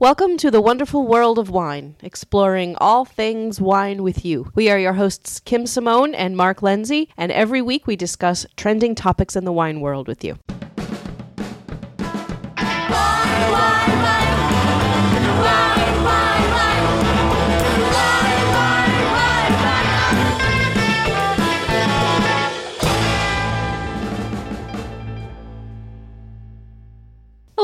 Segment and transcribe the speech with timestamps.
[0.00, 4.50] Welcome to the wonderful world of wine, exploring all things wine with you.
[4.56, 8.96] We are your hosts, Kim Simone and Mark Lindsay, and every week we discuss trending
[8.96, 10.36] topics in the wine world with you.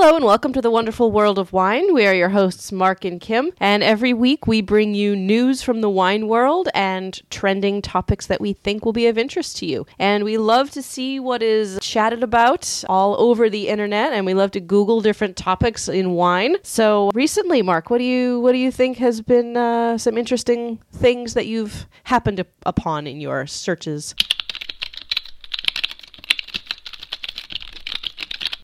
[0.02, 1.92] Hello and welcome to the wonderful world of wine.
[1.92, 5.82] We are your hosts, Mark and Kim, and every week we bring you news from
[5.82, 9.84] the wine world and trending topics that we think will be of interest to you.
[9.98, 14.32] And we love to see what is chatted about all over the internet, and we
[14.32, 16.56] love to Google different topics in wine.
[16.62, 20.78] So recently, Mark, what do you what do you think has been uh, some interesting
[20.90, 24.14] things that you've happened upon in your searches?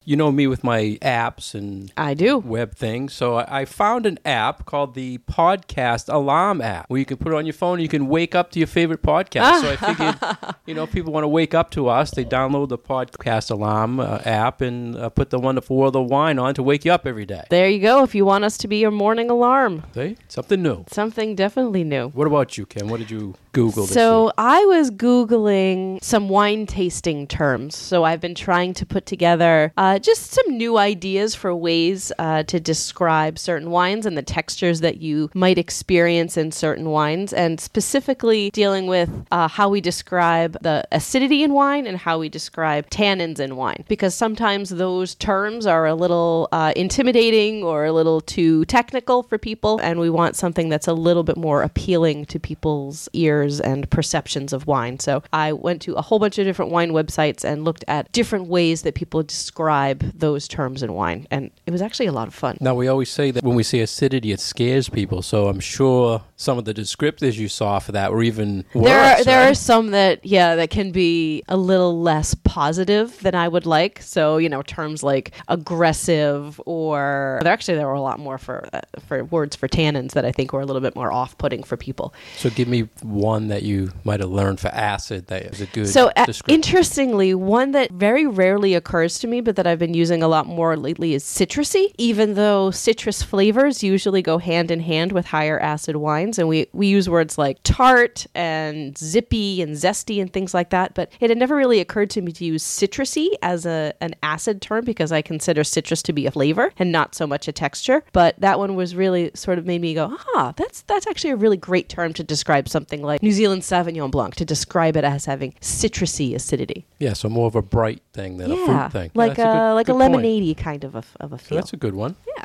[0.07, 2.39] You know me with my apps and I do.
[2.39, 3.13] web things.
[3.13, 7.33] So I I found an app called the Podcast Alarm app where you can put
[7.33, 9.61] it on your phone and you can wake up to your favorite podcast.
[9.63, 12.69] so I figured, you know, if people want to wake up to us, they download
[12.69, 16.63] the Podcast Alarm uh, app and uh, put the wonderful world of wine on to
[16.63, 17.45] wake you up every day.
[17.51, 18.05] There you go.
[18.05, 20.17] If you want us to be your morning alarm, See?
[20.29, 20.85] Something new.
[20.91, 22.09] something definitely new.
[22.11, 22.89] What about you, Kim?
[22.89, 24.33] What did you Google this So?
[24.37, 27.75] I was Googling some wine tasting terms.
[27.75, 32.43] So I've been trying to put together uh, just some new ideas for ways uh,
[32.43, 37.59] to describe certain wines and the textures that you might experience in certain wines, and
[37.59, 42.91] specifically dealing with uh, how we describe the acidity in wine and how we describe
[42.91, 43.85] tannins in wine.
[43.89, 49.39] Because sometimes those terms are a little uh, intimidating or a little too technical for
[49.39, 53.89] people, and we want something that's a little bit more appealing to people's ears and
[53.91, 54.99] perceptions of wine.
[54.99, 58.47] So I went to a whole bunch of different wine websites and looked at different
[58.47, 61.27] ways that people describe those terms in wine.
[61.31, 62.59] And it was actually a lot of fun.
[62.61, 65.23] Now, we always say that when we say acidity, it scares people.
[65.23, 68.85] So I'm sure some of the descriptors you saw for that were even worse.
[68.85, 69.51] There are, there right?
[69.51, 74.03] are some that, yeah, that can be a little less positive than I would like.
[74.03, 78.69] So, you know, terms like aggressive or there actually there were a lot more for
[78.73, 81.77] uh, for words for tannins that I think were a little bit more off-putting for
[81.77, 82.13] people.
[82.37, 85.89] So give me one that you might have learned for acid that is a good
[85.89, 90.23] So, uh, interestingly, one that very rarely occurs to me, but that I've been using
[90.23, 91.95] a lot more lately is citrusy.
[91.97, 96.67] Even though citrus flavors usually go hand in hand with higher acid wines, and we
[96.73, 101.31] we use words like tart and zippy and zesty and things like that, but it
[101.31, 105.13] had never really occurred to me to use citrusy as a an acid term because
[105.13, 108.03] I consider citrus to be a flavor and not so much a texture.
[108.13, 111.37] But that one was really sort of made me go, ah, that's that's actually a
[111.37, 115.25] really great term to describe something like New Zealand Sauvignon Blanc to describe it as
[115.25, 116.87] having citrusy acidity.
[116.99, 119.11] yeah, so more of a bright thing than a yeah, fruit thing.
[119.15, 120.13] like Yeah, that's a, good- like a good point.
[120.13, 121.59] lemonade kind of a, of a So feel.
[121.59, 122.17] that's a good one.
[122.37, 122.45] yeah.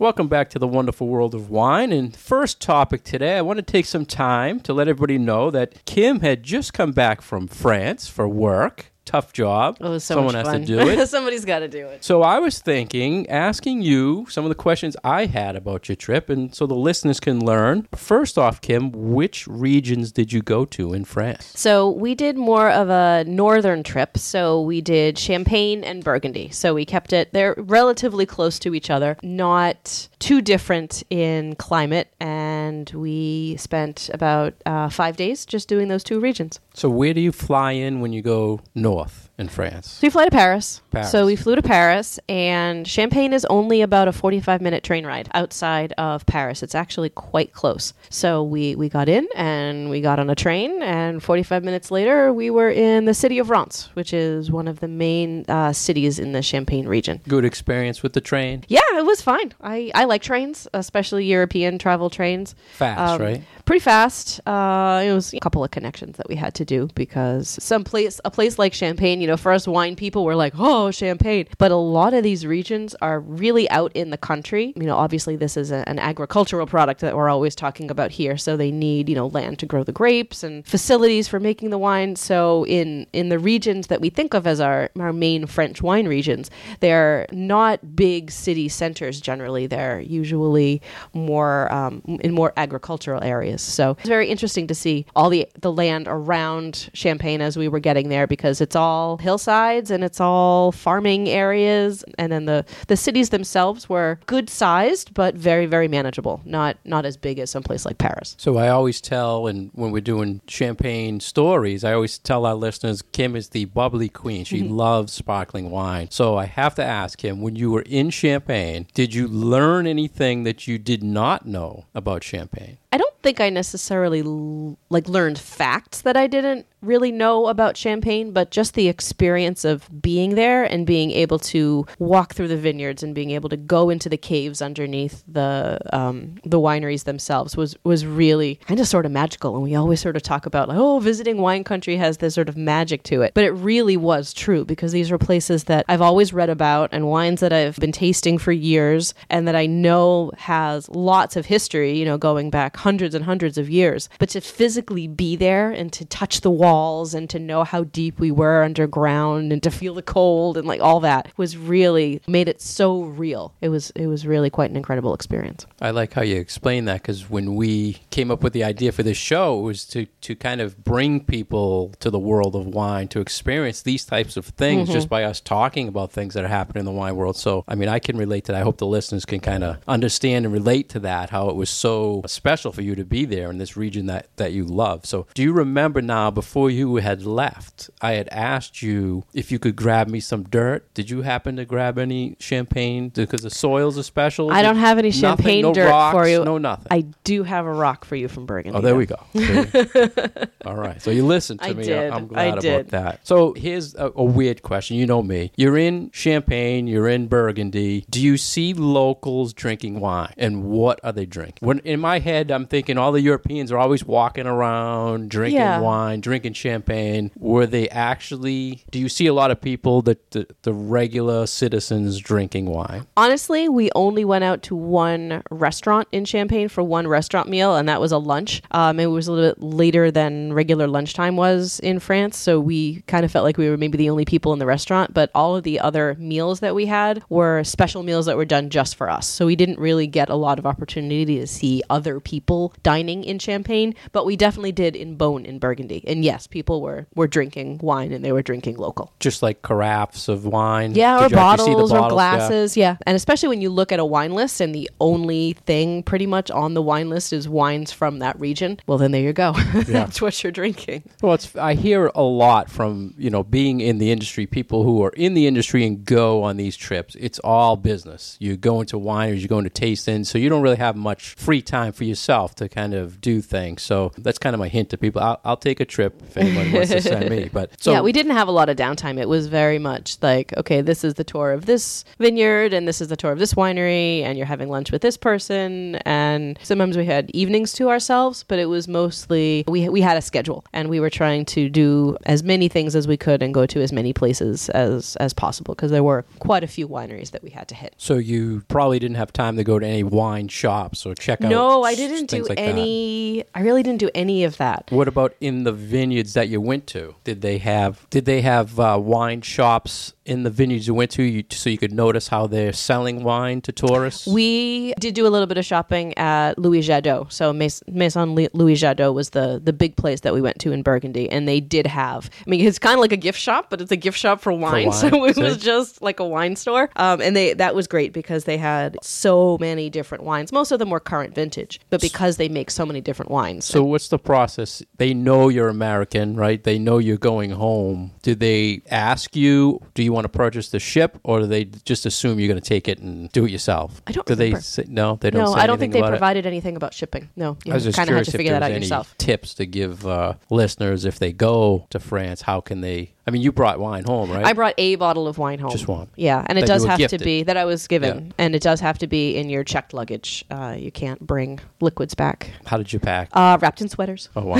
[0.00, 1.90] Welcome back to the wonderful world of wine.
[1.90, 5.84] And first topic today, I want to take some time to let everybody know that
[5.86, 8.92] Kim had just come back from France for work.
[9.08, 9.78] Tough job.
[9.80, 11.08] Was so Someone has to do it.
[11.08, 12.04] Somebody's got to do it.
[12.04, 16.28] So I was thinking, asking you some of the questions I had about your trip,
[16.28, 17.88] and so the listeners can learn.
[17.94, 21.52] First off, Kim, which regions did you go to in France?
[21.54, 24.18] So we did more of a northern trip.
[24.18, 26.50] So we did Champagne and Burgundy.
[26.50, 32.12] So we kept it, they're relatively close to each other, not too different in climate.
[32.20, 32.47] And
[32.94, 36.60] we spent about uh, five days just doing those two regions.
[36.74, 39.88] So where do you fly in when you go north in France?
[39.90, 40.80] So we fly to Paris.
[40.90, 41.10] Paris.
[41.10, 45.28] So we flew to Paris, and Champagne is only about a 45 minute train ride
[45.34, 46.62] outside of Paris.
[46.62, 47.92] It's actually quite close.
[48.10, 52.32] So we, we got in and we got on a train, and 45 minutes later,
[52.32, 56.18] we were in the city of Reims, which is one of the main uh, cities
[56.18, 57.20] in the Champagne region.
[57.26, 58.64] Good experience with the train?
[58.68, 59.52] Yeah, it was fine.
[59.60, 62.54] I, I like trains, especially European travel trains.
[62.74, 63.42] Fast, Um, right?
[63.64, 64.40] Pretty fast.
[64.46, 68.18] Uh, it was a couple of connections that we had to do because some place,
[68.24, 71.46] a place like Champagne, you know, for us wine people, we're like, oh, Champagne.
[71.58, 74.72] But a lot of these regions are really out in the country.
[74.74, 78.38] You know, obviously this is a, an agricultural product that we're always talking about here,
[78.38, 81.78] so they need you know land to grow the grapes and facilities for making the
[81.78, 82.16] wine.
[82.16, 86.08] So in in the regions that we think of as our our main French wine
[86.08, 86.50] regions,
[86.80, 89.20] they're not big city centers.
[89.20, 90.80] Generally, they're usually
[91.12, 93.60] more um, in more agricultural areas.
[93.62, 97.80] So it's very interesting to see all the the land around Champagne as we were
[97.80, 102.04] getting there because it's all hillsides and it's all farming areas.
[102.18, 106.40] And then the, the cities themselves were good sized, but very, very manageable.
[106.44, 108.36] Not not as big as someplace like Paris.
[108.38, 113.02] So I always tell, and when we're doing champagne stories, I always tell our listeners
[113.12, 114.44] Kim is the bubbly queen.
[114.44, 114.74] She Mm-hmm.
[114.74, 116.08] loves sparkling wine.
[116.10, 120.42] So I have to ask him when you were in Champagne, did you learn anything
[120.44, 122.76] that you did not know about Champagne?
[122.90, 127.76] I don't think I necessarily l- like learned facts that I didn't really know about
[127.76, 132.56] Champagne, but just the experience of being there and being able to walk through the
[132.56, 137.56] vineyards and being able to go into the caves underneath the um, the wineries themselves
[137.56, 139.54] was was really kind of sort of magical.
[139.54, 142.48] And we always sort of talk about like, oh, visiting wine country has this sort
[142.48, 146.02] of magic to it, but it really was true because these were places that I've
[146.02, 150.30] always read about and wines that I've been tasting for years and that I know
[150.38, 151.98] has lots of history.
[151.98, 155.92] You know, going back hundreds and hundreds of years, but to physically be there and
[155.92, 159.94] to touch the walls and to know how deep we were underground and to feel
[159.94, 163.54] the cold and like all that was really made it so real.
[163.60, 165.66] It was it was really quite an incredible experience.
[165.80, 169.02] I like how you explain that because when we came up with the idea for
[169.02, 173.08] this show, it was to, to kind of bring people to the world of wine
[173.08, 174.92] to experience these types of things mm-hmm.
[174.92, 177.36] just by us talking about things that are happening in the wine world.
[177.36, 178.58] So, I mean, I can relate to that.
[178.58, 181.70] I hope the listeners can kind of understand and relate to that, how it was
[181.70, 185.06] so special for you to be there in this region that, that you love.
[185.06, 189.58] So, do you remember now, before you had left, I had asked you if you
[189.58, 190.92] could grab me some dirt?
[190.94, 194.50] Did you happen to grab any champagne because the soils are special?
[194.50, 196.44] I don't have any Nothing, champagne no dirt rocks, for you.
[196.44, 196.86] No nothing.
[196.90, 198.76] I do have a rock for you from Burgundy.
[198.78, 199.16] Oh, there we go.
[200.66, 201.00] All right.
[201.00, 201.84] So you listened to I me.
[201.84, 202.10] did.
[202.10, 203.26] I'm glad about that.
[203.26, 204.96] So here's a, a weird question.
[204.96, 205.52] You know me.
[205.56, 206.86] You're in Champagne.
[206.86, 208.04] You're in Burgundy.
[208.10, 210.32] Do you see locals drinking wine?
[210.36, 211.66] And what are they drinking?
[211.66, 215.78] When in my head, I'm thinking all the Europeans are always walking around drinking Yeah.
[215.80, 217.30] wine, drinking champagne.
[217.38, 218.82] Were they actually?
[218.90, 223.06] Do you see a lot of people that the, the regular citizens drinking wine?
[223.16, 227.88] Honestly, we only went out to one restaurant in Champagne for one restaurant meal, and
[227.88, 228.60] that was a lunch.
[228.72, 233.02] Um, it was a little bit later than regular lunchtime was in France, so we
[233.02, 235.14] kind of felt like we were maybe the only people in the restaurant.
[235.14, 238.68] But all of the other meals that we had were special meals that were done
[238.68, 239.28] just for us.
[239.28, 242.47] So we didn't really get a lot of opportunity to see other people
[242.82, 246.02] dining in Champagne, but we definitely did in Beaune in Burgundy.
[246.06, 249.12] And yes, people were were drinking wine and they were drinking local.
[249.20, 250.94] Just like carafes of wine?
[250.94, 252.10] Yeah, or you actually see the bottles or bottles?
[252.10, 252.14] Yeah.
[252.14, 252.76] glasses.
[252.76, 252.96] Yeah.
[253.06, 256.50] And especially when you look at a wine list and the only thing pretty much
[256.50, 259.52] on the wine list is wines from that region, well, then there you go.
[259.74, 261.04] That's what you're drinking.
[261.22, 265.02] Well, it's I hear a lot from you know being in the industry, people who
[265.04, 267.14] are in the industry and go on these trips.
[267.20, 268.36] It's all business.
[268.40, 271.60] You go into wineries, you go into tastings, so you don't really have much free
[271.60, 273.82] time for yourself to kind of do things.
[273.82, 275.20] So that's kind of my hint to people.
[275.22, 277.48] I'll, I'll take a trip if anyone wants to send me.
[277.58, 279.18] But so yeah, we didn't have a lot of downtime.
[279.18, 283.00] It was very much like, okay, this is the tour of this vineyard and this
[283.00, 286.96] is the tour of this winery and you're having lunch with this person and sometimes
[286.96, 290.88] we had evenings to ourselves, but it was mostly we we had a schedule and
[290.88, 293.92] we were trying to do as many things as we could and go to as
[293.92, 297.66] many places as as possible because there were quite a few wineries that we had
[297.68, 297.94] to hit.
[297.96, 301.50] so you probably didn't have time to go to any wine shops or check out.
[301.50, 302.64] No, I s- didn't do like that.
[302.64, 304.86] any I really didn't do any of that.
[304.90, 307.14] What about in the vineyards that you went to?
[307.24, 311.22] Did they have did they have uh, wine shops in the vineyards you went to,
[311.22, 314.26] you, so you could notice how they're selling wine to tourists?
[314.26, 317.32] We did do a little bit of shopping at Louis Jadot.
[317.32, 321.30] So Maison Louis Jadot was the the big place that we went to in Burgundy,
[321.30, 322.30] and they did have.
[322.46, 324.52] I mean, it's kind of like a gift shop, but it's a gift shop for
[324.52, 324.88] wine.
[324.88, 328.12] wine, So it was just like a wine store, um, and they that was great
[328.12, 330.52] because they had so many different wines.
[330.52, 333.82] Most of them were current vintage, but because they make so many different wines, so
[333.84, 334.82] what's the process?
[334.96, 336.62] They know you're American, right?
[336.62, 338.12] They know you're going home.
[338.22, 342.06] Do they ask you, do you want to purchase the ship, or do they just
[342.06, 344.02] assume you're going to take it and do it yourself?
[344.06, 344.62] I don't Do they remember.
[344.62, 345.16] say, no?
[345.20, 345.44] They don't.
[345.44, 346.18] no, say I don't think they about it?
[346.18, 347.28] provided anything about shipping.
[347.36, 348.72] No, you I was just kind of had curious to if figure there that was
[348.72, 349.14] out any yourself.
[349.18, 352.42] tips to give uh, listeners if they go to France.
[352.42, 353.12] How can they?
[353.26, 354.46] I mean, you brought wine home, right?
[354.46, 355.70] I brought a bottle of wine home.
[355.70, 356.08] Just one.
[356.16, 357.18] Yeah, and it That you does were have gifted.
[357.18, 358.32] to be that I was given, Yeah.
[358.38, 360.46] and it does have to be in your checked luggage.
[360.50, 361.60] Uh, you can't bring
[361.98, 362.50] liquids back.
[362.66, 363.28] How did you pack?
[363.32, 364.28] Uh, wrapped in sweaters.
[364.36, 364.56] Oh wow!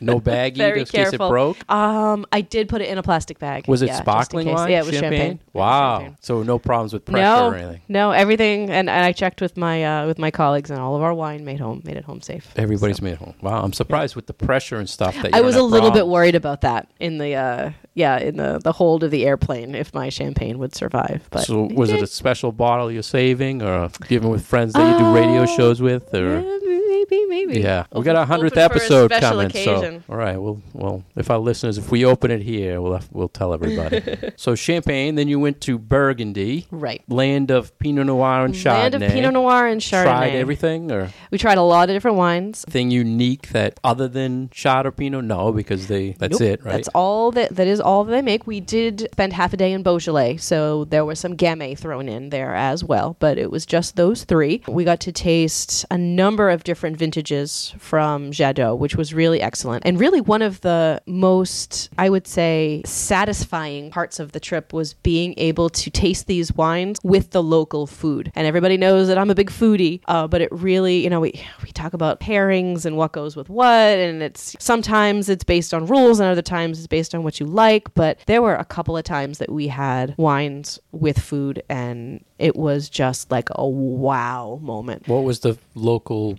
[0.00, 1.28] no baggie Very in case it careful.
[1.28, 1.56] broke.
[1.70, 3.68] Um, I did put it in a plastic bag.
[3.68, 4.54] Was it yeah, just in sparkling case.
[4.56, 4.70] wine?
[4.72, 5.40] Yeah, it was champagne.
[5.52, 5.98] Wow!
[6.00, 6.16] Champagne.
[6.20, 7.82] So no problems with pressure No, or anything.
[7.88, 11.02] no, everything, and, and I checked with my uh, with my colleagues, and all of
[11.02, 12.52] our wine made home made it home safe.
[12.56, 13.34] Everybody's made home.
[13.40, 13.62] Wow!
[13.62, 15.24] I'm surprised with the pressure and stuff that.
[15.26, 16.12] You I don't was a have little bit problems.
[16.12, 19.94] worried about that in the uh, yeah in the the hold of the airplane if
[19.94, 21.28] my champagne would survive.
[21.30, 24.98] But So was it a special bottle you're saving, or giving with friends that you
[24.98, 27.60] do radio Uh, shows with, or Yeah, maybe, maybe.
[27.60, 29.46] Yeah, we got our hundredth open for a episode coming.
[29.46, 30.04] occasion.
[30.06, 33.08] So, all right, well, well, if our listeners, if we open it here, we'll have,
[33.12, 34.02] we'll tell everybody.
[34.36, 37.02] so Champagne, then you went to Burgundy, Right.
[37.08, 38.92] land of Pinot Noir and Chardonnay.
[38.92, 40.02] Land of Pinot Noir and Chardonnay.
[40.04, 42.64] Tried everything, or We tried a lot of different wines.
[42.68, 45.24] thing unique that other than Chard or Pinot?
[45.24, 46.48] No, because they that's Nope.
[46.60, 46.72] it, right?
[46.72, 48.46] That's all that that is all that they make.
[48.46, 52.30] We did spend half a day in Beaujolais, so there was some Gamay thrown in
[52.30, 54.62] there as well, but it was just those three.
[54.68, 59.84] We got to taste a number of different vintages from Jadot, which was really excellent.
[59.86, 64.94] And really one of the most I would say satisfying parts of the trip was
[64.94, 68.32] being able to taste these wines with the local food.
[68.34, 71.32] And everybody knows that I'm a big foodie, uh, but it really, you know, we
[71.62, 75.86] we talk about pairings and what goes with what, and it's sometimes it's based on
[75.86, 77.92] rules, and other times it's based on what you like.
[77.94, 82.56] But there were a couple of times that we had wines with food, and it
[82.56, 85.08] was just like a wow moment.
[85.08, 86.38] what was the local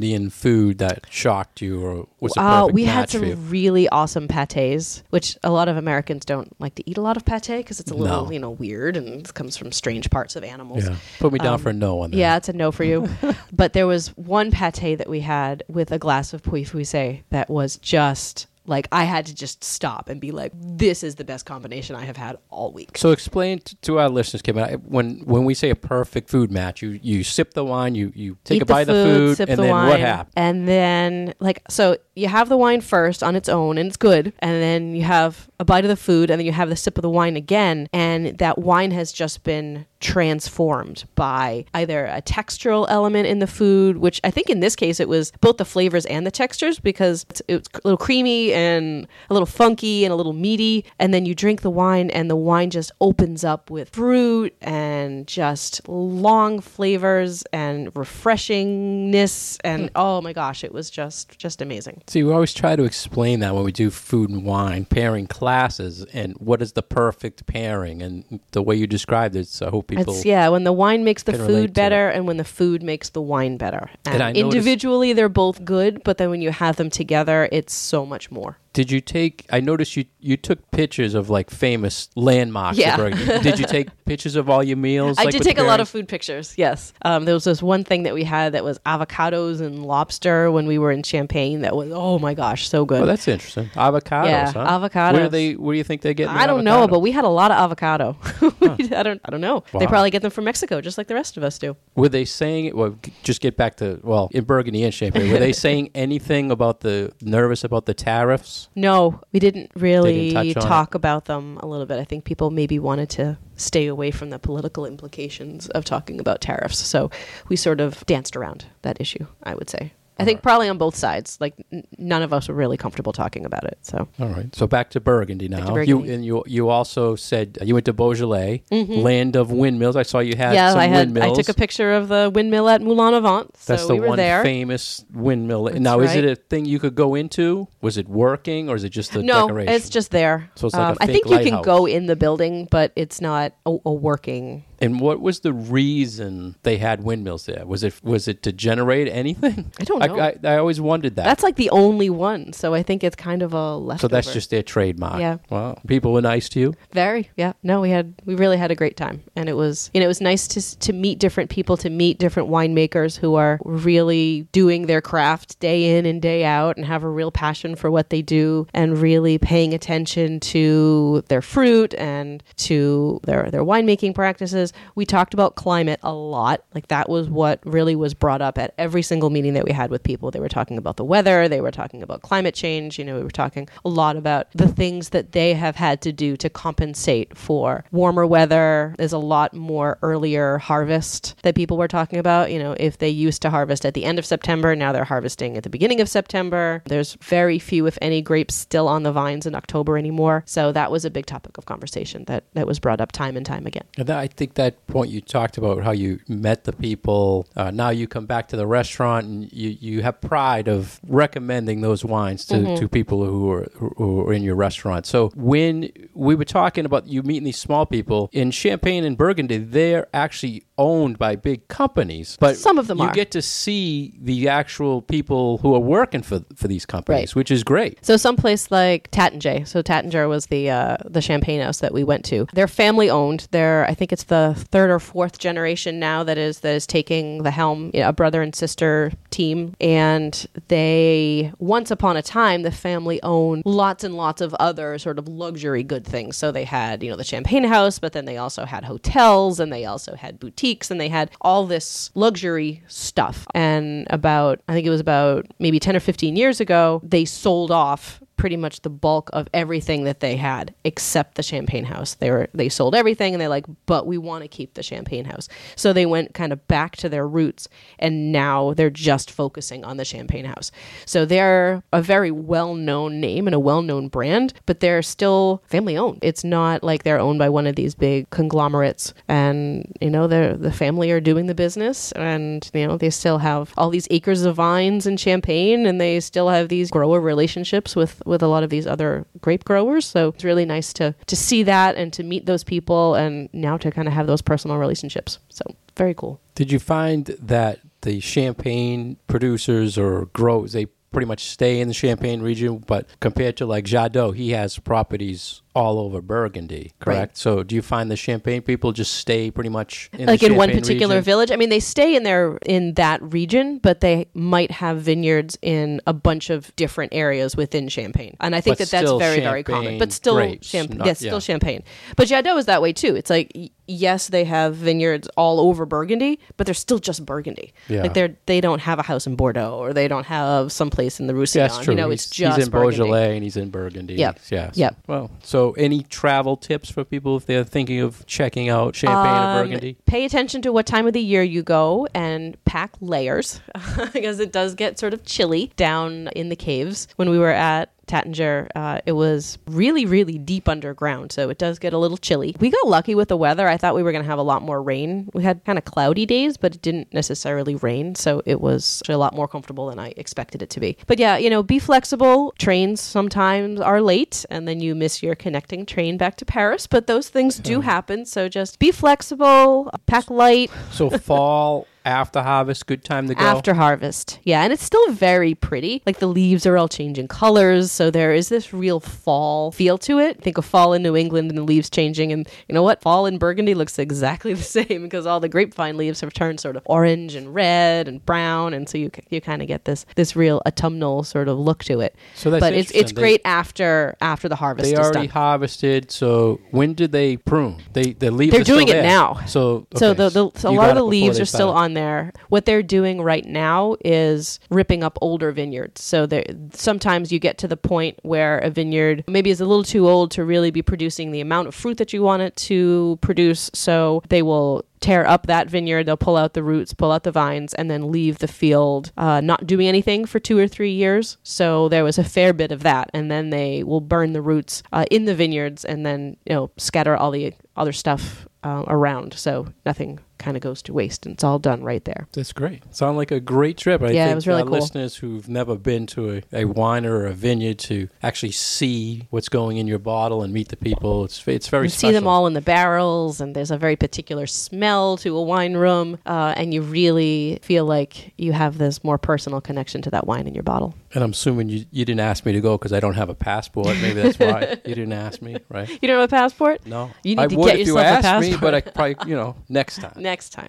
[0.00, 3.32] Burgundian food that shocked you, or was a Uh, perfect we had match for you?
[3.34, 7.16] some really awesome pates, which a lot of Americans don't like to eat a lot
[7.18, 8.30] of pate because it's a little, No.
[8.32, 10.84] you know, weird and it comes from strange parts of animals.
[10.84, 12.16] Yeah, put me down Um, for a no on that.
[12.16, 13.08] Yeah, it's a no for you.
[13.52, 17.76] but there was one pate that we had with a glass of Pouilly-Fuissé that was
[17.76, 21.96] just like I had to just stop and be like, "This is the best combination
[21.96, 25.54] I have had all week." So explain t- to our listeners, Kim, when when we
[25.54, 28.66] say a perfect food match, you you sip the wine, you you take Eat a
[28.66, 30.32] bite of the food, sip and the then wine, what happens?
[30.36, 34.32] And then, like, so you have the wine first on its own, and it's good.
[34.38, 36.96] And then you have a bite of the food, and then you have the sip
[36.96, 42.86] of the wine again, and that wine has just been transformed by either a textural
[42.88, 46.06] element in the food, which I think in this case it was both the flavors
[46.06, 50.16] and the textures because it's, it's a little creamy and a little funky and a
[50.16, 50.84] little meaty.
[50.98, 55.26] And then you drink the wine, and the wine just opens up with fruit and
[55.26, 59.58] just long flavors and refreshingness.
[59.62, 59.88] And hmm.
[59.94, 62.02] oh my gosh, it was just just amazing.
[62.06, 66.04] See, we always try to explain that when we do food and wine pairing classes,
[66.12, 69.46] and what is the perfect pairing, and the way you described it.
[69.48, 70.14] So I hope people.
[70.14, 73.20] It's yeah, when the wine makes the food better, and when the food makes the
[73.20, 73.90] wine better.
[74.06, 77.48] And And, I noticed- individually, they're both good, but then when you have them together,
[77.52, 78.56] it's so much more.
[78.72, 79.46] Did you take?
[79.50, 82.78] I noticed you you took pictures of like famous landmarks.
[82.78, 82.96] Yeah.
[82.96, 83.40] Burgundy.
[83.40, 85.18] Did you take pictures of all your meals?
[85.18, 86.54] I like, did take a lot of food pictures.
[86.56, 90.52] Yes, um, there was this one thing that we had that was avocados and lobster
[90.52, 91.62] when we were in Champagne.
[91.62, 93.02] That was oh my gosh, so good.
[93.02, 93.70] Oh, that's interesting.
[93.70, 95.12] Avocados, Yeah, huh?
[95.12, 95.54] Where do they?
[95.54, 96.28] Where do you think they get?
[96.28, 98.16] I don't know, but we had a lot of avocado.
[98.62, 99.20] I don't.
[99.24, 99.64] I don't know.
[99.76, 101.76] They probably get them from Mexico, just like the rest of us do.
[101.96, 102.76] Were they saying?
[102.76, 105.32] Well, just get back to well in Burgundy and Champagne.
[105.32, 108.59] Were they saying anything about the nervous about the tariffs?
[108.74, 111.98] No, we didn't really on talk about them a little bit.
[111.98, 116.40] I think people maybe wanted to stay away from the political implications of talking about
[116.40, 116.78] tariffs.
[116.78, 117.10] So
[117.48, 119.92] we sort of danced around that issue, I would say.
[120.20, 121.38] I think probably on both sides.
[121.40, 123.78] Like n- none of us were really comfortable talking about it.
[123.82, 124.54] So All right.
[124.54, 125.74] So back to Burgundy now.
[125.74, 129.96] to You and you you also said uh, you went to Beaujolais, land of windmills.
[129.96, 130.54] I saw you had Mm-hmm.
[130.54, 131.38] yeah, some I had windmills.
[131.38, 133.56] I took a picture of the windmill at Moulin-à-Vent.
[133.56, 134.42] So That's the we one there.
[134.42, 135.64] famous windmill.
[135.64, 137.68] That's now, is it a thing you could go into?
[137.80, 139.72] Was it working, or is it just a no, decoration?
[139.74, 140.50] it's just there.
[140.56, 142.92] So it's like a Um, I fake think you can go in the building, but
[142.96, 144.64] it's not a, a working.
[144.80, 147.66] And what was the reason they had windmills there?
[147.66, 149.70] Was it was it to generate anything?
[149.78, 150.16] I don't know.
[150.18, 151.24] I, I, I always wondered that.
[151.24, 152.52] That's like the only one.
[152.52, 154.10] So I think it's kind of a leftover.
[154.10, 155.20] so that's just their trademark.
[155.20, 155.38] Yeah.
[155.50, 155.78] Wow.
[155.86, 156.74] People were nice to you.
[156.92, 157.52] Very, yeah.
[157.62, 160.08] No, we had we really had a great time, and it was you know it
[160.08, 164.86] was nice to to meet different people, to meet different winemakers who are really doing
[164.86, 168.22] their craft day in and day out, and have a real passion for what they
[168.22, 174.69] do, and really paying attention to their fruit and to their their winemaking practices.
[174.94, 178.74] We talked about climate a lot, like that was what really was brought up at
[178.78, 180.30] every single meeting that we had with people.
[180.30, 182.98] They were talking about the weather, they were talking about climate change.
[182.98, 186.12] You know, we were talking a lot about the things that they have had to
[186.12, 188.94] do to compensate for warmer weather.
[188.98, 192.52] There's a lot more earlier harvest that people were talking about.
[192.52, 195.56] You know, if they used to harvest at the end of September, now they're harvesting
[195.56, 196.82] at the beginning of September.
[196.86, 200.42] There's very few, if any, grapes still on the vines in October anymore.
[200.46, 203.44] So that was a big topic of conversation that, that was brought up time and
[203.44, 203.84] time again.
[203.98, 207.46] And that, I think that point you talked about how you met the people.
[207.56, 211.80] Uh, now you come back to the restaurant and you, you have pride of recommending
[211.80, 212.74] those wines to, Mm-hmm.
[212.76, 215.06] to people who are who are in your restaurant.
[215.06, 219.56] So when we were talking about you meeting these small people in Champagne and Burgundy,
[219.56, 223.12] they're actually owned by big companies, but Some of them you are.
[223.12, 227.36] get to see the actual people who are working for for these companies, Right.
[227.36, 227.98] which is great.
[228.04, 229.66] So someplace like Taittinger.
[229.68, 232.46] So Taittinger was the uh, the champagne house that we went to.
[232.54, 233.46] They're family owned.
[233.50, 237.42] They're I think it's the third or fourth generation now that is that is taking
[237.42, 237.90] the helm.
[237.94, 240.32] You know, a brother and sister team, and
[240.68, 245.28] they once upon a time the family owned lots and lots of other sort of
[245.28, 246.36] luxury good things.
[246.36, 249.72] So they had you know the champagne house, but then they also had hotels and
[249.72, 253.46] they also had boutiques and they had all this luxury stuff.
[253.54, 257.70] And about I think it was about maybe ten or fifteen years ago, they sold
[257.70, 262.14] off pretty much the bulk of everything that they had except the champagne house.
[262.14, 265.26] They were they sold everything and they're like but we want to keep the champagne
[265.26, 265.46] house.
[265.76, 267.68] So they went kind of back to their roots
[267.98, 270.72] and now they're just focusing on the champagne house.
[271.04, 276.20] So they're a very well-known name and a well-known brand but they're still family owned
[276.22, 280.56] it's not like they're owned by one of these big conglomerates and you know they're
[280.56, 284.44] the family are doing the business and you know they still have all these acres
[284.44, 288.62] of vines and champagne and they still have these grower relationships with with a lot
[288.62, 290.06] of these other grape growers.
[290.06, 293.76] So it's really nice to to see that and to meet those people and now
[293.76, 295.38] to kind of have those personal relationships.
[295.50, 295.64] So
[295.96, 296.40] very cool.
[296.54, 301.94] Did you find that the champagne producers or growers they pretty much stay in the
[301.94, 307.36] Champagne region, but compared to like Jadot, he has properties all over Burgundy, correct?
[307.36, 310.70] So do you find the Champagne people just stay pretty much in like in one
[310.70, 311.24] particular region?
[311.24, 311.50] village.
[311.52, 316.00] I mean, they stay in their in that region, but they might have vineyards in
[316.06, 318.36] a bunch of different areas within Champagne.
[318.40, 319.98] And I think But that that's very very common.
[319.98, 321.02] But still champagne.
[321.04, 321.84] yes, still champagne.
[322.16, 323.14] But Jadot is that way too.
[323.14, 323.52] It's like
[323.86, 327.72] yes, they have vineyards all over Burgundy, but they're still just Burgundy.
[327.88, 328.02] Yeah.
[328.02, 331.26] Like they're they don't have a house in Bordeaux or they don't have someplace in
[331.26, 331.68] the Roussillon.
[331.68, 331.94] That's true.
[331.94, 332.96] You know, he's, it's just he's in Burgundy.
[332.96, 334.14] Beaujolais and he's in Burgundy.
[334.14, 334.40] Yep.
[334.50, 334.76] Yes.
[334.76, 334.90] yeah.
[335.06, 339.56] Well, so any travel tips for people if they're thinking of checking out Champagne Um,
[339.56, 339.96] or Burgundy?
[340.06, 343.60] Pay attention to what time of the year you go and pack layers
[344.12, 347.08] because it does get sort of chilly down in the caves.
[347.16, 351.78] When we were at Taittinger, uh, it was really, really deep underground, so it does
[351.78, 352.56] get a little chilly.
[352.58, 353.68] We got lucky with the weather.
[353.68, 355.30] I thought we were going to have a lot more rain.
[355.32, 359.16] We had kind of cloudy days, but it didn't necessarily rain, so it was a
[359.16, 360.96] lot more comfortable than I expected it to be.
[361.06, 362.52] But yeah, you know, be flexible.
[362.58, 367.06] Trains sometimes are late, and then you miss your connecting train back to Paris, but
[367.06, 373.04] those things do happen, so just be flexible, pack light So fall after harvest, good
[373.04, 373.44] time to go.
[373.44, 374.38] after harvest.
[374.44, 376.02] Yeah, and it's still very pretty.
[376.06, 380.18] Like the leaves are all changing colors, so there is this real fall feel to
[380.18, 380.42] it.
[380.42, 383.00] Think of fall in New England and the leaves changing, and you know what?
[383.02, 386.76] Fall in Burgundy looks exactly the same because all the grapevine leaves have turned sort
[386.76, 390.34] of orange and red and brown, and so you you kind of get this this
[390.34, 392.16] real autumnal sort of look to it.
[392.34, 393.12] So that's but it's it's.
[393.12, 396.10] They- great after after the harvest They already harvested.
[396.10, 397.82] So when did they prune?
[397.92, 398.52] They the leaves.
[398.52, 399.02] They're doing it there.
[399.02, 399.40] now.
[399.46, 401.89] So So the, the so a lot of the leaves are still started.
[401.90, 402.32] On there.
[402.48, 406.02] What they're doing right now is ripping up older vineyards.
[406.02, 406.28] So
[406.72, 410.30] sometimes you get to the point where a vineyard maybe is a little too old
[410.32, 413.70] to really be producing the amount of fruit that you want it to produce.
[413.74, 416.04] So they will tear up that vineyard.
[416.04, 419.40] They'll pull out the roots, pull out the vines, and then leave the field uh,
[419.40, 421.38] not doing anything for two or three years.
[421.42, 424.82] So there was a fair bit of that, and then they will burn the roots
[424.92, 429.34] uh, in the vineyards, and then you know scatter all the other stuff uh, around.
[429.34, 432.26] So nothing kind of goes to waste, and it's all done right there.
[432.32, 432.82] That's great.
[432.92, 434.02] Sound like a great trip.
[434.02, 434.72] I Yeah, it think was really cool.
[434.72, 439.48] listeners who've never been to a, a winer or a vineyard to actually see what's
[439.48, 441.24] going in your bottle and meet the people.
[441.24, 442.08] It's it's very You special.
[442.08, 445.76] see them all in the barrels, and there's a very particular smell to a wine
[445.76, 450.26] room, uh, and you really feel like you have this more personal connection to that
[450.26, 450.94] wine in your bottle.
[451.12, 453.34] And I'm assuming you, you didn't ask me to go because I don't have a
[453.34, 453.88] passport.
[454.00, 455.88] Maybe that's why you didn't ask me, right?
[456.00, 456.86] You don't have a passport?
[456.86, 458.60] No, You need I to would get if you yourself a asked me, passport.
[458.60, 458.80] but I
[459.14, 460.12] probably you know next time.
[460.29, 460.68] Next time.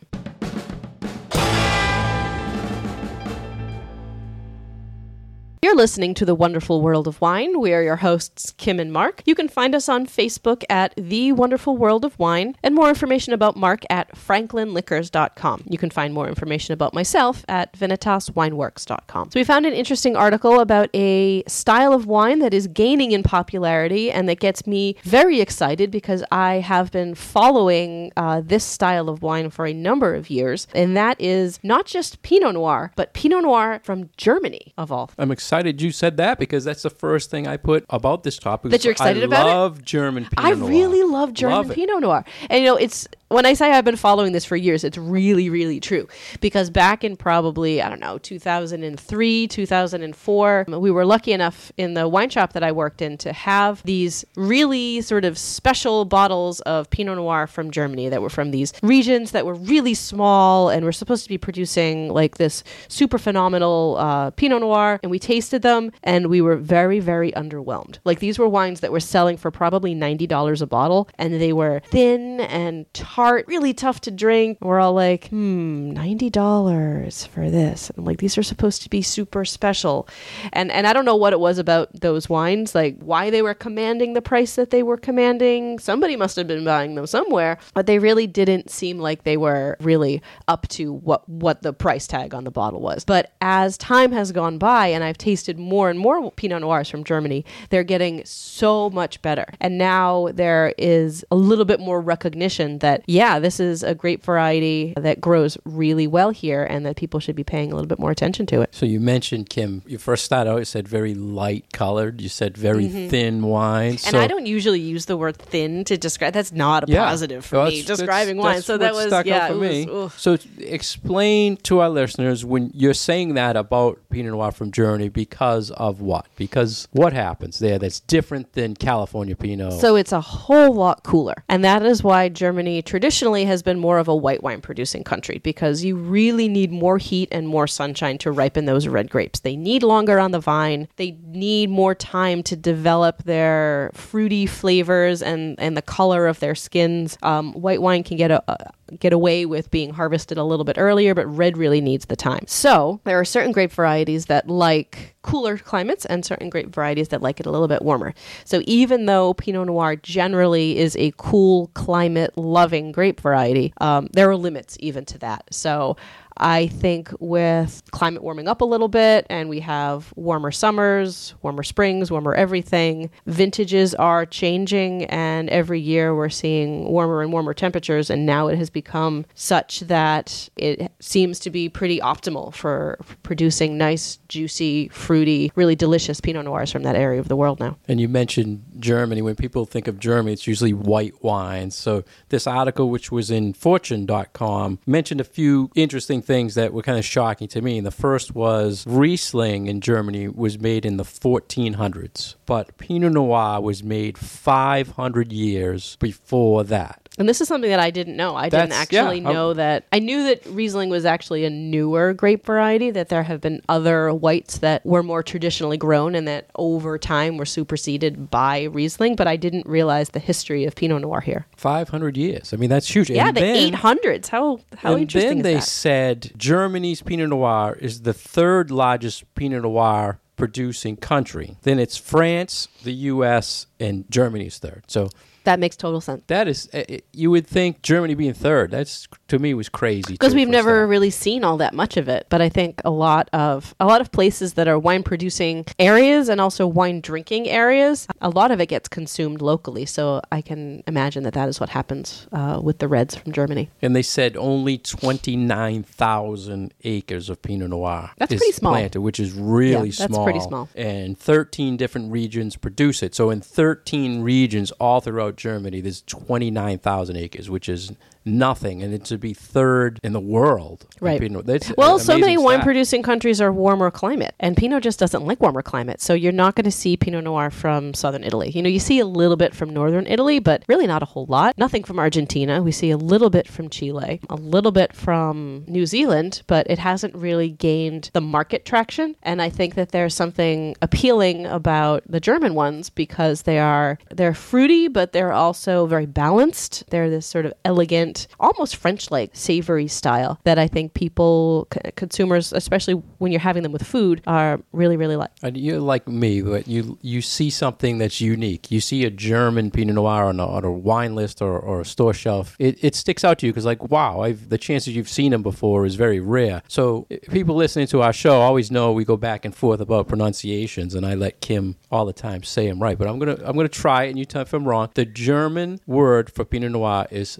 [5.63, 7.60] You're listening to The Wonderful World of Wine.
[7.60, 9.21] We are your hosts, Kim and Mark.
[9.28, 13.32] You can find us on Facebook at The Wonderful World of Wine, and more information
[13.32, 15.65] about Mark at franklinliquors.com.
[15.67, 19.30] You can find more information about myself at vinitaswineworks.com.
[19.30, 23.21] So we found an interesting article about a style of wine that is gaining in
[23.21, 29.10] popularity and that gets me very excited because I have been following uh, this style
[29.10, 33.13] of wine for a number of years, and that is not just Pinot Noir, but
[33.13, 36.90] Pinot Noir from Germany, of all I'm excited excited you said that because that's the
[36.90, 38.72] first thing I put about this topic.
[38.72, 40.70] That you're excited I about I love German Pinot I Noir.
[40.70, 41.76] really love German Love.
[41.76, 42.24] Pinot Noir.
[42.50, 45.50] And you know, it's when I say I've been following this for years, it's really,
[45.50, 46.08] really true.
[46.39, 52.08] Because back in probably, I don't know, 2003, 2004, we were lucky enough in the
[52.08, 56.89] wine shop that I worked in to have these really sort of special bottles of
[56.89, 60.91] Pinot Noir from Germany that were from these regions that were really small and were
[60.91, 65.00] supposed to be producing like this super phenomenal uh, Pinot Noir.
[65.04, 68.00] And we tasted them and we were very, very underwhelmed.
[68.04, 71.82] Like these were wines that were selling for probably $90 a bottle and they were
[71.86, 74.58] thin and tart, really tough to drink.
[74.62, 77.90] We're all like, hmm, $90 for this.
[77.92, 80.08] And like, these are supposed to be super special.
[80.54, 83.54] And and I don't know what it was about those wines, like why they were
[83.54, 85.80] commanding the price that they were commanding.
[85.80, 89.78] Somebody must have been buying them somewhere, but they really didn't seem like they were
[89.80, 93.06] really up to what what the price tag on the bottle was.
[93.06, 97.04] But as time has gone by and I've tasted more and more Pinot Noirs from
[97.04, 99.46] Germany, they're getting so much better.
[99.60, 104.24] And now there is a little bit more recognition that yeah, this is a grape
[104.24, 108.00] variety that grows really well here and that people should be paying a little bit
[108.00, 108.74] more attention to it.
[108.74, 109.82] So you mentioned Kim.
[109.86, 110.60] You first started out.
[110.60, 112.21] You said very light colored.
[112.21, 113.95] You said very thin wine.
[113.95, 114.08] Mm-hmm.
[114.08, 116.34] And so I don't usually use the word thin to describe.
[116.34, 117.06] That's not a Yeah.
[117.06, 117.84] positive for me.
[117.84, 118.62] Describing that's- wine.
[118.62, 119.45] So that was stuck yeah.
[119.45, 119.86] out for me.
[119.86, 125.10] was- So explain to our listeners when you're saying that about Pinot Noir from Germany
[125.10, 126.28] because of what?
[126.38, 129.74] Because what happens there that's different than California Pinot?
[129.74, 131.36] So it's a whole lot cooler.
[131.50, 135.40] And that is why Germany traditionally has been more of a white wine producing country
[135.40, 139.40] because you really need more heat and more sunshine to ripen those red grapes.
[139.40, 140.88] They need longer on the vine.
[140.98, 146.56] They need more time to develop their fruity flavors and, and the color of their
[146.56, 147.18] skins.
[147.24, 150.77] Um, white wine can get a, a get away with being harvested a little bit
[150.77, 152.43] earlier, but red really needs the time.
[152.47, 157.21] So there are certain grape varieties that like cooler climates and certain grape varieties that
[157.21, 158.13] like it a little bit warmer.
[158.43, 164.30] So even though Pinot Noir generally is a cool climate loving grape variety, um, there
[164.30, 165.45] are limits even to that.
[165.51, 165.95] So
[166.38, 171.63] I think with climate warming up a little bit and we have warmer summers, warmer
[171.63, 178.10] springs, warmer everything, vintages are changing and every year we're seeing warmer and warmer temperatures
[178.10, 183.78] and now it has become such that it seems to be pretty optimal for producing
[183.78, 187.78] nice, juicy, fruity, really delicious Pinot Noirs from that area of the world now.
[187.88, 189.22] And you mentioned Germany.
[189.22, 191.76] When people think of Germany, it's usually white wines.
[191.76, 196.98] So this article, which was in Fortune.com, mentioned a few interesting things that were kind
[196.98, 197.78] of shocking to me.
[197.78, 203.62] And the first was Riesling in Germany was made in the 1400s, but Pinot Noir
[203.62, 207.01] was made 500 years before that.
[207.17, 208.38] And this is something that I didn't know.
[208.38, 209.84] I didn't actually yeah, I- know um, that.
[209.91, 214.13] I knew that Riesling was actually a newer grape variety, that there have been other
[214.13, 219.28] whites that were more traditionally grown and that over time were superseded by Riesling, but
[219.28, 221.45] I didn't realize the history of Pinot Noir here.
[221.58, 222.54] 500 years.
[222.54, 223.10] I mean, that's huge.
[223.10, 224.28] yeah, And the then- 800s.
[224.30, 225.63] How how and interesting then they that?
[225.63, 231.58] said Germany's Pinot Noir is the third largest Pinot Noir producing country.
[231.63, 234.86] Then it's France, the U.S., and Germany's third.
[234.88, 235.10] So
[235.43, 236.23] That makes total sense.
[236.27, 238.71] that is, uh, uh, you would think Germany being third.
[238.71, 240.13] That's to me was crazy.
[240.13, 240.88] because we've never that.
[240.88, 244.01] really seen all that much of it but i think a lot of a lot
[244.01, 248.60] of places that are wine producing areas and also wine drinking areas a lot of
[248.60, 252.80] it gets consumed locally so i can imagine that that is what happens uh, with
[252.80, 258.39] the reds from germany And they said only 29,000 acres of Pinot Noir That's is
[258.39, 258.73] pretty small.
[258.73, 260.69] planted, which is really Yeah, that's pretty small.
[260.75, 263.15] And 13 different regions produce it.
[263.15, 267.91] So in 13 regions all throughout Germany, there's 29,000 acres, which is
[268.26, 268.82] nothing.
[268.82, 270.86] And it to be third in the world.
[271.00, 271.20] Right.
[271.20, 275.00] Pinot- that's well so many amazing wine producing countries are warmer climate and pinot just
[275.00, 278.50] doesn't like warmer climate so you're not going to see pinot noir from southern italy
[278.50, 281.26] you know you see a little bit from northern italy but really not a whole
[281.26, 285.64] lot nothing from argentina we see a little bit from chile a little bit from
[285.68, 290.16] new zealand but it hasn't really gained the market traction and i think that there's
[290.16, 296.06] something appealing about the german ones because they are they're fruity but they're also very
[296.06, 301.67] balanced they're this sort of elegant almost french like savory style that i think people
[301.74, 305.80] c- consumers especially when you're having them with food are really really like And you're
[305.80, 308.71] like me, but you you see something that's unique.
[308.71, 311.86] You see a German Pinot Noir on a, on a wine list or, or a
[311.86, 312.56] store shelf.
[312.60, 315.43] It, it sticks out to you because, like, wow, I've, the chances you've seen them
[315.43, 316.62] before is very rare.
[316.67, 320.95] So people listening to our show always know we go back and forth about pronunciations,
[320.95, 322.97] and I let Kim all the time say them right.
[322.97, 324.89] But I'm gonna I'm gonna try it, and you tell if I'm wrong.
[324.93, 327.39] The German word for Pinot Noir is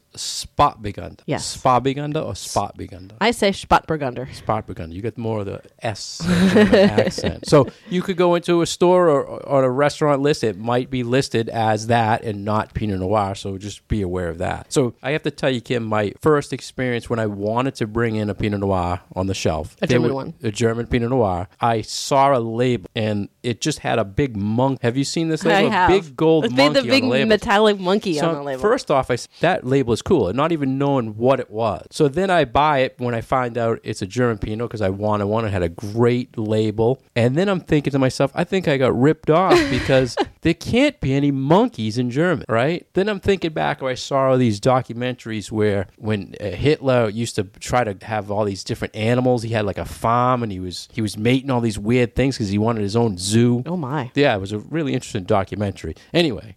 [0.62, 1.22] Spotbegunder.
[1.26, 1.58] Yes.
[1.58, 3.14] Spotbegunder or Spotbegunder?
[3.20, 4.28] I say Spatburgunder.
[4.30, 4.94] Spotbegunder.
[4.94, 7.48] You get more of the S accent.
[7.48, 10.44] So you could go into a store or, or a restaurant list.
[10.44, 13.36] It might be listed as that and not Pinot Noir.
[13.36, 14.72] So just be aware of that.
[14.72, 18.16] So I have to tell you, Kim, my first experience when I wanted to bring
[18.16, 20.34] in a Pinot Noir on the shelf, A German were- one.
[20.44, 21.48] a German Pinot Noir.
[21.60, 24.82] I saw a label and it just had a big monk.
[24.82, 25.68] Have you seen this label?
[25.70, 25.90] I have.
[25.90, 27.30] A big gold It's monkey the big on the label.
[27.30, 28.62] metallic monkey So on the label.
[28.62, 31.88] first off, I, that label is cool, and even knowing what it was.
[31.92, 34.90] So then I buy it when I find out it's a German Pinot because I
[34.90, 35.46] wanted one.
[35.46, 38.98] It had a great label, and then I'm thinking to myself, I think I got
[39.00, 42.88] ripped off because there can't be any monkeys in German, right?
[42.94, 47.36] Then I'm thinking back, where I saw all these documentaries where when uh, Hitler used
[47.36, 50.60] to try to have all these different animals, he had like a farm, and he
[50.60, 53.64] was he was mating all these weird things because he wanted his own zoo.
[53.66, 54.12] oh my.
[54.16, 55.96] Yeah, it was a really interesting documentary.
[56.14, 56.56] Anyway,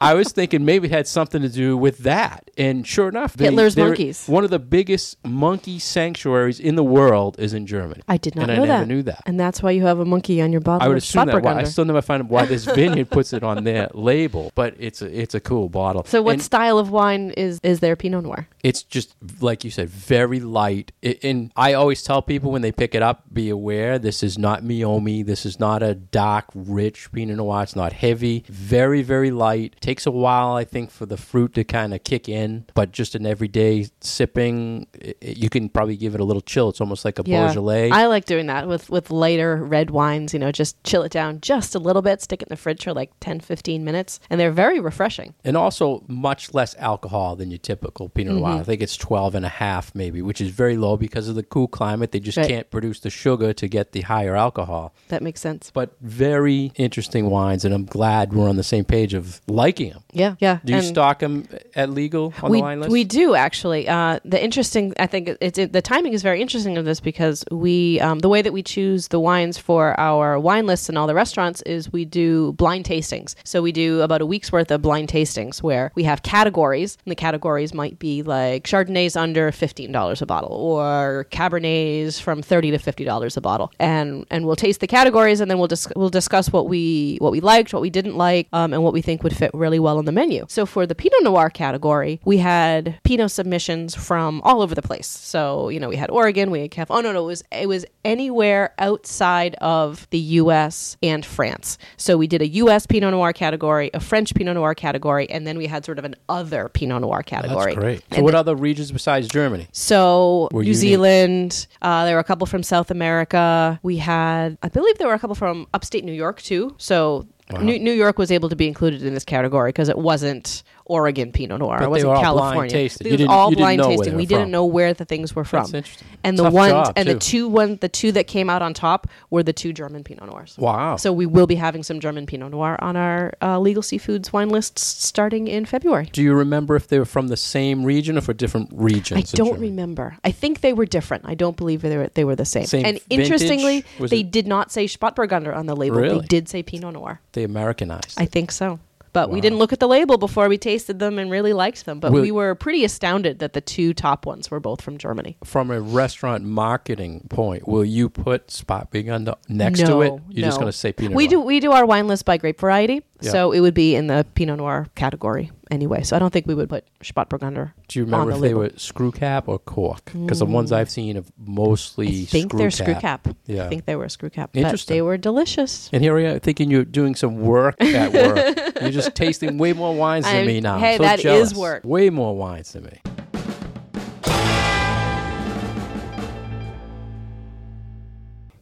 [0.00, 2.50] I was thinking maybe it had something to do with that.
[2.56, 4.26] And sure enough, they- Hitler's monkeys.
[4.26, 8.02] One of the biggest monkey sanctuaries in the world is in Germany.
[8.08, 9.22] I did not and know I never knew that.
[9.26, 11.42] And that's why you have a monkey on your bottle I would of assume that.
[11.42, 14.74] Why, I still never find out why this vineyard puts it on their label, but
[14.78, 16.04] it's a, it's a cool bottle.
[16.04, 18.48] So what And style of wine is is their Pinot Noir?
[18.62, 20.92] it's just like you said, very light.
[21.02, 24.36] It, and I always tell people when they pick it up, be aware this is
[24.38, 25.24] not Meiomi.
[25.24, 27.62] This is not a dark, rich Pinot Noir.
[27.62, 28.44] It's not heavy.
[28.48, 29.76] Very, very light.
[29.80, 32.66] Takes a while, I think, for the fruit to kind of kick in.
[32.74, 36.68] But just an everyday sipping, i i- you can probably give it a little chill.
[36.68, 37.90] It's almost like a Beaujolais.
[37.90, 41.40] I like doing that with with lighter red wines, you know, just chill it down
[41.40, 44.40] just a little bit, stick it in the fridge for like 10 15 minutes, and
[44.40, 45.34] they're very refreshing.
[45.44, 48.50] and also much less alcohol than your typical Pinot Noir.
[48.50, 48.60] Mm-hmm.
[48.60, 51.42] I think it's 12 and a half maybe, which is very low because of the
[51.42, 52.12] cool climate.
[52.12, 52.48] They just Right.
[52.48, 54.94] can't produce the sugar to get the higher alcohol.
[55.08, 55.70] That makes sense.
[55.72, 60.02] but very interesting wines, and I'm glad we're on the same page of liking them.
[60.12, 60.58] Yeah, yeah.
[60.64, 62.90] Do you and- stock them at legal on we, the wine list?
[62.92, 63.88] we do actually.
[63.88, 67.44] Uh, the interesting, I think it's it, the timing is very interesting of this because
[67.50, 71.06] we um, the way that we choose the wines for our wine lists and all
[71.06, 73.34] the restaurants is we do blind tastings.
[73.44, 77.10] So we do about a week's worth of blind tastings where we have categories, and
[77.10, 82.70] the categories might be like Chardonnays under fifteen dollars a bottle or Cabernets from thirty
[82.70, 85.92] to fifty dollars a bottle, and and we'll taste the categories and then we'll dis-
[85.96, 89.02] we'll discuss what we what we liked, what we didn't like, um, and what we
[89.02, 90.44] think would fit really well on the menu.
[90.48, 95.06] So for the Pinot Noir category, we had Pinot submissions from all over the place.
[95.06, 96.90] So you know we had Oregon, we had Caf.
[96.90, 100.96] Oh no, no, it was it was anywhere outside of the U.S.
[101.02, 101.78] and France.
[101.96, 102.86] So we did a U.S.
[102.86, 106.14] Pinot Noir category, a French Pinot Noir category, and then we had sort of an
[106.28, 107.74] other Pinot Noir category.
[107.74, 107.98] That's great.
[108.00, 109.66] So, And what the- other regions besides Germany?
[109.72, 110.76] so Were New unique.
[110.80, 113.78] Zealand, uh, there were a couple from South America.
[113.82, 116.74] We had, I believe, there were a couple from upstate New York too.
[116.78, 117.60] So Wow.
[117.60, 121.30] New, New York was able to be included in this category because it wasn't Oregon
[121.32, 121.78] Pinot Noir.
[121.78, 122.76] But it wasn't were all blind California.
[122.78, 124.14] It was didn't- all blind tasting.
[124.16, 125.62] We were didn't know where the things were from.
[125.62, 126.08] That's interesting.
[126.24, 128.74] And the Tough ones job, and the two one the two that came out on
[128.74, 130.56] top were the two German Pinot Noirs.
[130.58, 130.96] Wow.
[130.96, 134.32] So we will be having some German Pinot Noir on our uh, Legal Sea Foods
[134.32, 136.08] wine lists starting in February.
[136.12, 139.32] Do you remember if they were from the same region or for different regions?
[139.34, 140.18] I don't remember.
[140.24, 141.24] I think they were different.
[141.26, 142.66] I don't believe they were they were the same.
[142.66, 145.96] Same and interestingly, they it- did not say Spatburgunder on the label.
[145.98, 146.20] Really?
[146.20, 147.20] They did say Pinot Noir.
[147.36, 148.18] They Americanized.
[148.18, 148.80] I think so.
[149.12, 152.00] But we didn't look at the label before we tasted them and really liked them.
[152.00, 155.38] But Will- we were pretty astounded that the two top ones were both from Germany.
[155.44, 160.12] from a restaurant marketing point, will you put Spot the next to it?
[160.28, 161.30] You're just going to say Pinot We Noir.
[161.30, 163.30] do we do our wine list by grape variety, Yeah.
[163.32, 166.02] so it would be in the Pinot Noir category anyway.
[166.02, 167.72] So I don't think we would put Spatburgunder.
[167.88, 168.60] Do you remember on if the they label.
[168.60, 170.04] were screw cap or cork?
[170.12, 172.74] Because the ones I've seen have mostly I think screw they're cap.
[172.76, 173.28] screw cap.
[173.46, 173.64] Yeah.
[173.66, 174.50] I think they were screw cap.
[174.52, 174.94] But Interesting.
[174.96, 175.90] they were delicious.
[175.92, 178.74] And here I am thinking you're doing some work at work.
[178.80, 180.74] you're just tasting way more wines than I'm- me now.
[180.74, 181.54] I'm hey, so that is jealous.
[181.54, 181.84] work.
[181.84, 183.00] Way more wines than me.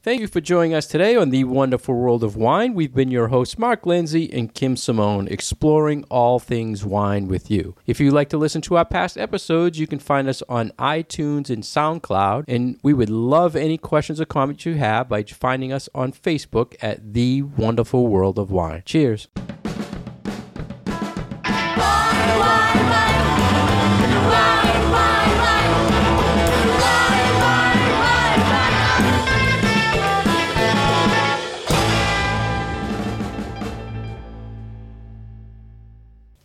[0.04, 2.74] Thank you for joining us today on the wonderful world of wine.
[2.74, 7.74] We've been your hosts, Mark Lindsay and Kim Simone, exploring all things wine with you.
[7.86, 11.48] If you'd like to listen to our past episodes, you can find us on iTunes
[11.48, 12.44] and SoundCloud.
[12.48, 16.74] And we would love any questions or comments you have by finding us on Facebook
[16.82, 18.82] at The Wonderful World of Wine.
[18.84, 19.28] Cheers.